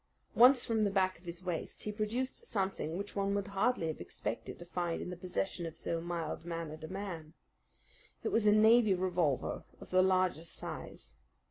Once 0.33 0.65
from 0.65 0.83
the 0.83 0.89
back 0.89 1.19
of 1.19 1.25
his 1.25 1.45
waist 1.45 1.83
he 1.83 1.91
produced 1.91 2.47
something 2.47 2.97
which 2.97 3.15
one 3.15 3.35
would 3.35 3.49
hardly 3.49 3.85
have 3.85 4.01
expected 4.01 4.57
to 4.57 4.65
find 4.65 4.99
in 4.99 5.11
the 5.11 5.15
possession 5.15 5.63
of 5.67 5.77
so 5.77 6.01
mild 6.01 6.43
mannered 6.43 6.83
a 6.83 6.87
man. 6.87 7.33
It 8.23 8.29
was 8.31 8.47
a 8.47 8.51
navy 8.51 8.95
revolver 8.95 9.63
of 9.79 9.91
the 9.91 10.01
largest 10.01 10.55
size. 10.55 11.17